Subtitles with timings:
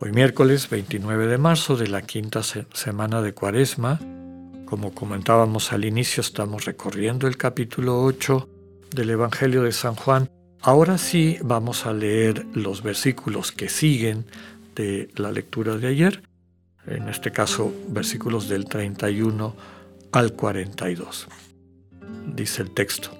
[0.00, 3.98] Hoy miércoles 29 de marzo de la quinta semana de Cuaresma,
[4.64, 8.48] como comentábamos al inicio, estamos recorriendo el capítulo 8
[8.94, 10.30] del Evangelio de San Juan.
[10.60, 14.26] Ahora sí vamos a leer los versículos que siguen
[14.76, 16.22] de la lectura de ayer,
[16.86, 19.56] en este caso versículos del 31
[20.12, 21.26] al 42.
[22.36, 23.10] Dice el texto.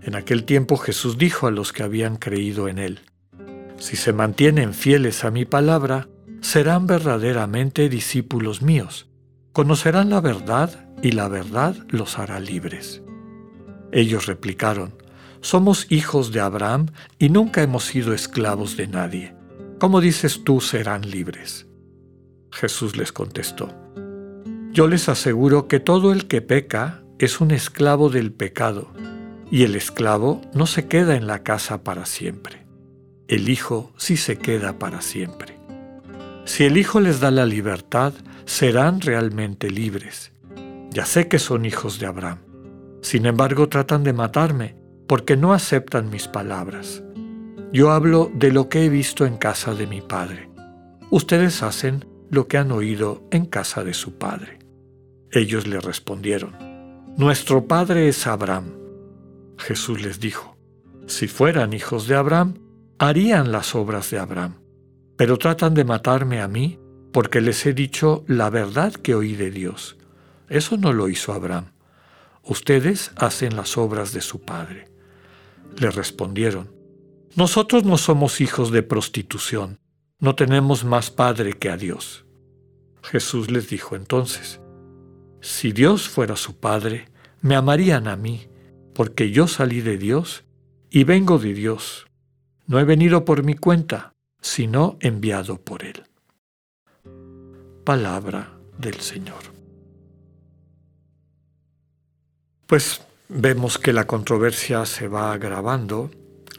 [0.00, 3.00] En aquel tiempo Jesús dijo a los que habían creído en él,
[3.78, 6.08] si se mantienen fieles a mi palabra,
[6.40, 9.08] serán verdaderamente discípulos míos.
[9.52, 13.02] Conocerán la verdad y la verdad los hará libres.
[13.92, 14.94] Ellos replicaron,
[15.40, 16.86] somos hijos de Abraham
[17.18, 19.34] y nunca hemos sido esclavos de nadie.
[19.78, 21.66] ¿Cómo dices tú serán libres?
[22.50, 23.72] Jesús les contestó,
[24.72, 28.92] yo les aseguro que todo el que peca es un esclavo del pecado,
[29.50, 32.57] y el esclavo no se queda en la casa para siempre
[33.28, 35.58] el Hijo sí se queda para siempre.
[36.46, 38.14] Si el Hijo les da la libertad,
[38.46, 40.32] serán realmente libres.
[40.90, 42.38] Ya sé que son hijos de Abraham.
[43.02, 47.02] Sin embargo, tratan de matarme porque no aceptan mis palabras.
[47.70, 50.48] Yo hablo de lo que he visto en casa de mi Padre.
[51.10, 54.58] Ustedes hacen lo que han oído en casa de su Padre.
[55.30, 56.56] Ellos le respondieron,
[57.18, 58.72] Nuestro Padre es Abraham.
[59.58, 60.56] Jesús les dijo,
[61.06, 62.54] Si fueran hijos de Abraham,
[62.98, 64.56] harían las obras de Abraham,
[65.16, 66.78] pero tratan de matarme a mí
[67.12, 69.96] porque les he dicho la verdad que oí de Dios.
[70.48, 71.72] Eso no lo hizo Abraham.
[72.42, 74.88] Ustedes hacen las obras de su padre.
[75.78, 76.70] Le respondieron,
[77.34, 79.78] Nosotros no somos hijos de prostitución,
[80.18, 82.24] no tenemos más padre que a Dios.
[83.02, 84.60] Jesús les dijo entonces,
[85.40, 87.08] Si Dios fuera su padre,
[87.40, 88.48] me amarían a mí,
[88.94, 90.44] porque yo salí de Dios
[90.90, 92.07] y vengo de Dios.
[92.68, 94.12] No he venido por mi cuenta,
[94.42, 96.04] sino enviado por Él.
[97.82, 99.40] Palabra del Señor.
[102.66, 106.10] Pues vemos que la controversia se va agravando.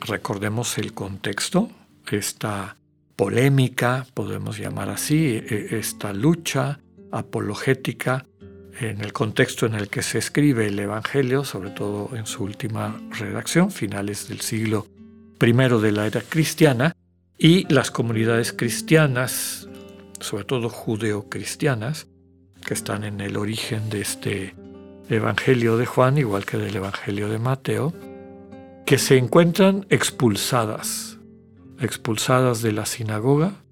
[0.01, 1.69] Recordemos el contexto,
[2.09, 2.75] esta
[3.15, 6.79] polémica, podemos llamar así, e, esta lucha
[7.11, 8.25] apologética
[8.79, 12.99] en el contexto en el que se escribe el Evangelio, sobre todo en su última
[13.11, 14.87] redacción, finales del siglo
[15.39, 16.95] primero de la era cristiana,
[17.37, 19.69] y las comunidades cristianas,
[20.19, 22.07] sobre todo judeocristianas,
[22.63, 24.55] que están en el origen de este
[25.09, 27.93] Evangelio de Juan, igual que del Evangelio de Mateo,
[28.85, 31.17] que se encuentran expulsadas,
[31.79, 33.63] expulsadas de la sinagoga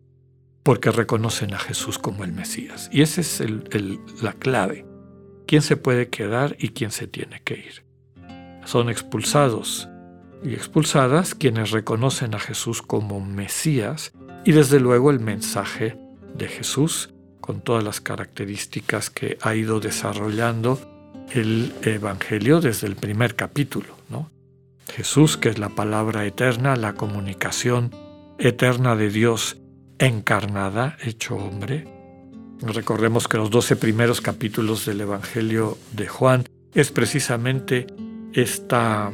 [0.64, 2.90] porque reconocen a Jesús como el Mesías.
[2.92, 3.44] Y esa es
[4.22, 4.86] la clave.
[5.46, 7.86] ¿Quién se puede quedar y quién se tiene que ir?
[8.66, 9.88] Son expulsados
[10.44, 14.12] y expulsadas quienes reconocen a Jesús como Mesías
[14.46, 15.98] y desde luego el mensaje
[16.36, 20.80] de Jesús con todas las características que ha ido desarrollando
[21.31, 23.96] el Evangelio desde el primer capítulo.
[24.09, 24.31] ¿no?
[24.94, 27.92] Jesús, que es la palabra eterna, la comunicación
[28.40, 29.58] eterna de Dios
[30.00, 31.88] encarnada, hecho hombre.
[32.62, 36.44] Recordemos que los doce primeros capítulos del Evangelio de Juan
[36.74, 37.88] es precisamente
[38.34, 39.12] esta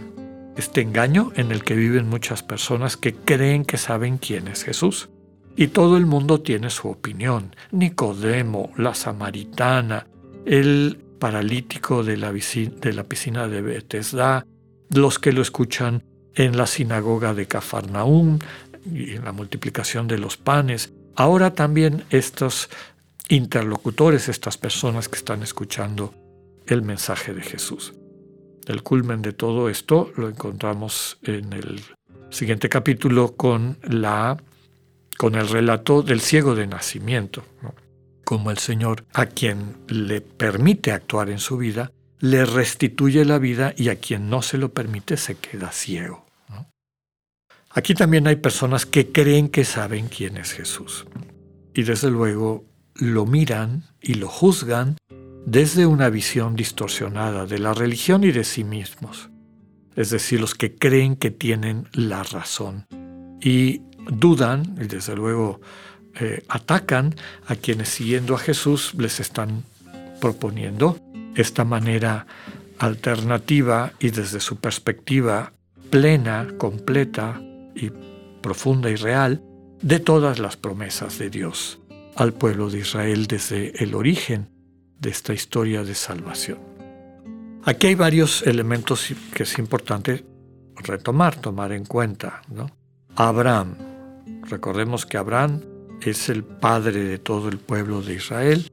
[0.56, 5.10] este engaño en el que viven muchas personas que creen que saben quién es Jesús.
[5.56, 7.56] Y todo el mundo tiene su opinión.
[7.72, 10.08] Nicodemo, la samaritana,
[10.46, 14.46] el paralítico de la, piscina de Bethesda,
[14.90, 16.04] los que lo escuchan
[16.36, 18.40] en la sinagoga de Cafarnaúm
[18.92, 20.94] y en la multiplicación de los panes.
[21.16, 22.70] Ahora también estos
[23.30, 26.14] interlocutores, estas personas que están escuchando
[26.66, 27.94] el mensaje de Jesús.
[28.68, 31.82] El culmen de todo esto lo encontramos en el
[32.30, 34.38] siguiente capítulo con, la,
[35.18, 37.44] con el relato del ciego de nacimiento,
[38.24, 43.74] como el Señor a quien le permite actuar en su vida, le restituye la vida
[43.76, 46.26] y a quien no se lo permite se queda ciego.
[47.70, 51.06] Aquí también hay personas que creen que saben quién es Jesús
[51.74, 52.66] y desde luego
[52.96, 54.98] lo miran y lo juzgan
[55.46, 59.30] desde una visión distorsionada de la religión y de sí mismos,
[59.96, 62.88] es decir, los que creen que tienen la razón
[63.42, 65.62] y dudan, y desde luego
[66.20, 67.16] eh, atacan
[67.48, 69.64] a quienes siguiendo a Jesús les están
[70.22, 70.98] proponiendo
[71.36, 72.26] esta manera
[72.80, 75.54] alternativa y desde su perspectiva
[75.90, 77.42] plena, completa
[77.76, 77.92] y
[78.42, 79.44] profunda y real
[79.82, 81.80] de todas las promesas de Dios
[82.16, 84.53] al pueblo de Israel desde el origen
[85.04, 86.58] de esta historia de salvación.
[87.66, 90.26] Aquí hay varios elementos que es importante
[90.78, 92.42] retomar, tomar en cuenta.
[93.16, 93.76] Abraham,
[94.50, 95.62] recordemos que Abraham
[96.02, 98.72] es el padre de todo el pueblo de Israel.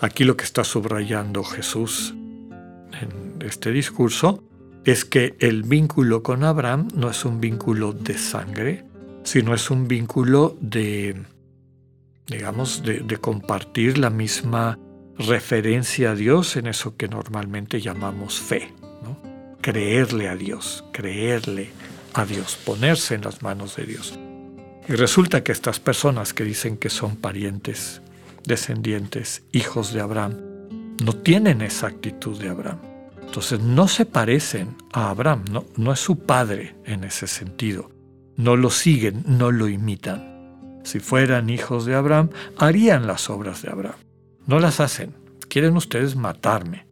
[0.00, 2.14] Aquí lo que está subrayando Jesús
[3.00, 4.42] en este discurso
[4.84, 8.84] es que el vínculo con Abraham no es un vínculo de sangre,
[9.24, 11.24] sino es un vínculo de,
[12.26, 14.78] digamos, de, compartir la misma
[15.18, 18.72] referencia a Dios en eso que normalmente llamamos fe,
[19.60, 21.70] creerle a Dios, creerle
[22.14, 24.18] a Dios, ponerse en las manos de Dios.
[24.88, 28.02] Y resulta que estas personas que dicen que son parientes,
[28.44, 30.34] descendientes, hijos de Abraham,
[31.02, 32.78] no tienen esa actitud de Abraham.
[33.20, 37.90] Entonces no se parecen a Abraham, no, no es su padre en ese sentido.
[38.36, 40.80] No lo siguen, no lo imitan.
[40.84, 44.05] Si fueran hijos de Abraham, harían las obras de Abraham.
[44.46, 45.14] No las hacen.
[45.48, 46.86] Quieren ustedes matarme.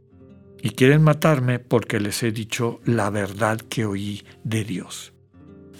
[0.62, 5.12] Y quieren matarme porque les he dicho la verdad que oí de Dios.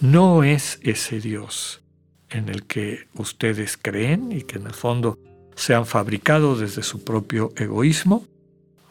[0.01, 1.83] No es ese Dios
[2.29, 5.19] en el que ustedes creen y que en el fondo
[5.55, 8.27] se han fabricado desde su propio egoísmo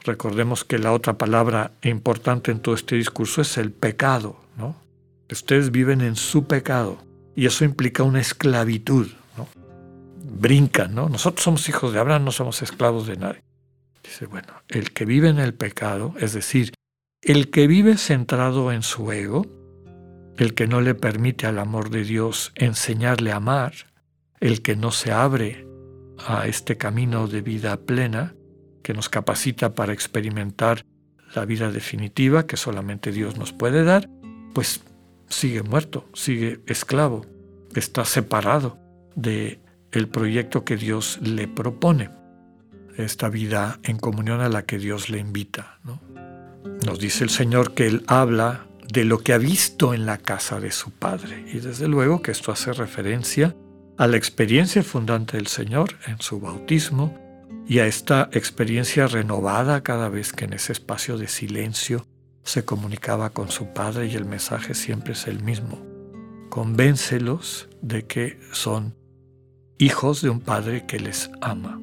[0.04, 4.76] Recordemos que la otra palabra importante en todo este discurso es el pecado, ¿no?
[5.32, 6.98] Ustedes viven en su pecado
[7.34, 9.08] y eso implica una esclavitud.
[10.44, 11.08] Brincan, ¿no?
[11.08, 13.42] Nosotros somos hijos de Abraham, no somos esclavos de nadie.
[14.02, 16.74] Dice, bueno, el que vive en el pecado, es decir,
[17.22, 19.46] el que vive centrado en su ego,
[20.36, 23.72] el que no le permite al amor de Dios enseñarle a amar,
[24.38, 25.66] el que no se abre
[26.18, 28.34] a este camino de vida plena,
[28.82, 30.84] que nos capacita para experimentar
[31.34, 34.10] la vida definitiva que solamente Dios nos puede dar,
[34.52, 34.84] pues
[35.26, 37.24] sigue muerto, sigue esclavo,
[37.74, 38.78] está separado
[39.16, 39.63] de
[39.94, 42.10] el proyecto que Dios le propone,
[42.96, 45.80] esta vida en comunión a la que Dios le invita.
[46.86, 50.60] Nos dice el Señor que Él habla de lo que ha visto en la casa
[50.60, 53.56] de su Padre, y desde luego que esto hace referencia
[53.96, 57.18] a la experiencia fundante del Señor en su bautismo,
[57.66, 62.06] y a esta experiencia renovada cada vez que en ese espacio de silencio
[62.42, 65.82] se comunicaba con su padre y el mensaje siempre es el mismo.
[66.50, 68.94] Convéncelos de que son
[69.78, 71.80] hijos de un padre que les ama.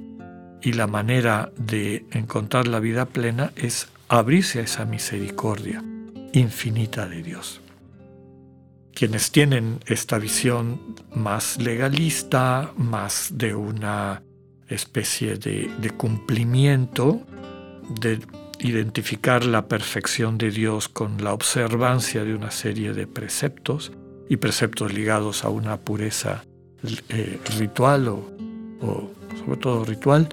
[0.62, 5.84] Y la manera de encontrar la vida plena es abrirse a esa misericordia
[6.34, 7.62] infinita de Dios.
[8.94, 14.22] Quienes tienen esta visión más legalista, más de una
[14.68, 17.22] especie de, cumplimiento,
[18.00, 18.20] de
[18.60, 23.92] identificar la perfección de Dios con la observancia de una serie de preceptos
[24.30, 26.44] y preceptos ligados a una pureza
[27.10, 28.32] eh, ritual o,
[28.82, 29.12] o,
[29.46, 30.30] sobre todo ritual,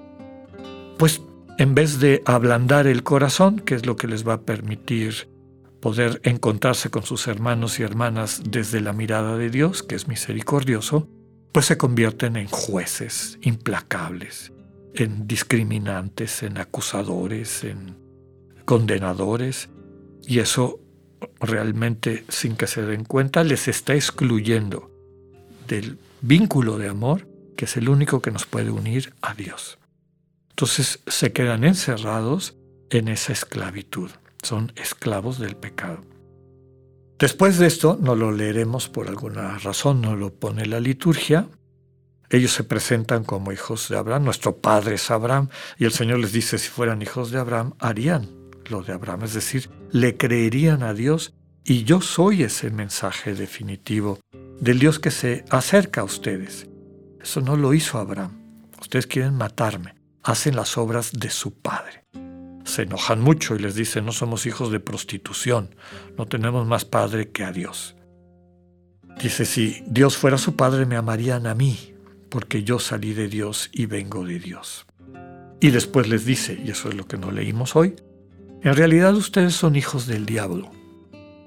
[0.97, 1.21] pues
[1.57, 5.27] en vez de ablandar el corazón, que es lo que les va a permitir
[5.79, 11.07] poder encontrarse con sus hermanos y hermanas desde la mirada de Dios, que es misericordioso,
[11.51, 14.51] pues se convierten en jueces implacables,
[14.93, 17.97] en discriminantes, en acusadores, en
[18.65, 19.69] condenadores,
[20.25, 20.79] y eso
[21.39, 24.91] realmente sin que se den cuenta les está excluyendo
[25.67, 27.27] del vínculo de amor
[27.59, 29.79] que es el único que nos puede unir a Dios.
[30.51, 32.55] Entonces se quedan encerrados
[32.89, 34.09] en esa esclavitud,
[34.41, 36.05] son esclavos del pecado.
[37.17, 41.49] Después de esto, no lo leeremos por alguna razón, no lo pone la liturgia.
[42.29, 46.31] Ellos se presentan como hijos de Abraham, nuestro padre es Abraham, y el Señor les
[46.31, 48.29] dice, si fueran hijos de Abraham, harían
[48.69, 51.33] lo de Abraham, es decir, le creerían a Dios,
[51.65, 54.19] y yo soy ese mensaje definitivo
[54.61, 56.67] del Dios que se acerca a ustedes.
[57.21, 58.39] Eso no lo hizo Abraham.
[58.81, 61.99] Ustedes quieren matarme, hacen las obras de su padre
[62.69, 65.75] se enojan mucho y les dicen, no somos hijos de prostitución,
[66.17, 67.95] no tenemos más padre que a Dios.
[69.21, 71.93] Dice, si Dios fuera su padre, me amarían a mí,
[72.29, 74.85] porque yo salí de Dios y vengo de Dios.
[75.59, 77.95] Y después les dice, y eso es lo que no leímos hoy,
[78.61, 80.71] en realidad ustedes son hijos del diablo.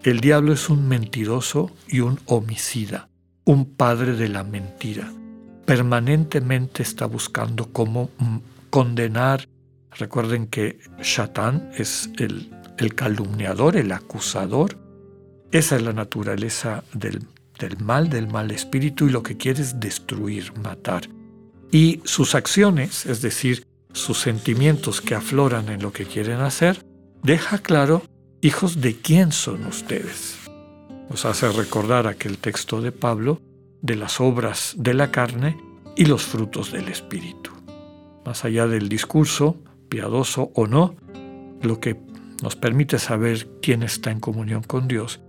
[0.02, 3.08] El diablo es un mentiroso y un homicida,
[3.44, 5.12] un padre de la mentira.
[5.64, 8.36] Permanentemente está buscando cómo mm,
[8.70, 9.46] condenar
[9.98, 12.50] Recuerden que Shatán es el,
[12.94, 14.78] calumniador, el acusador.
[15.50, 17.26] Esa es la naturaleza del
[17.78, 21.08] mal, del mal espíritu, y lo que quiere es destruir, matar.
[21.74, 26.84] y sus acciones, es decir, sus sentimientos que afloran en lo que quieren hacer,
[27.22, 28.02] deja claro,
[28.42, 30.36] hijos de quién son ustedes.
[31.08, 33.40] Nos hace recordar aquel texto de Pablo
[33.80, 35.56] de las obras de la carne
[35.96, 37.52] y los frutos del Espíritu.
[38.26, 39.56] Más allá del discurso,
[39.88, 40.96] piadoso o no,
[41.62, 42.00] lo que
[42.42, 45.20] nos permite saber quién está en comunión con Dios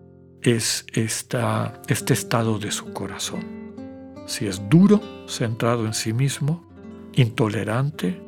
[0.42, 3.74] es esta, este estado de su corazón.
[4.26, 6.68] Si es duro, centrado en sí mismo,
[7.14, 8.20] intolerante,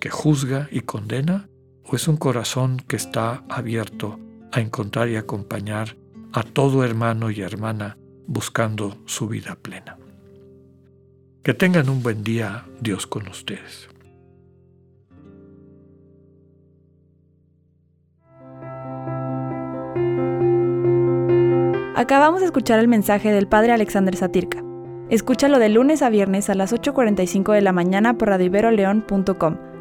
[0.00, 1.48] que juzga y condena,
[1.86, 4.18] o es un corazón que está abierto
[4.52, 5.96] a encontrar y acompañar
[6.32, 9.98] a todo hermano y hermana buscando su vida plena.
[11.42, 13.88] Que tengan un buen día, Dios con ustedes.
[21.96, 24.64] Acabamos de escuchar el mensaje del Padre Alexander Satirka.
[25.10, 29.56] Escúchalo de lunes a viernes a las 8.45 de la mañana por radioiberoleón.com,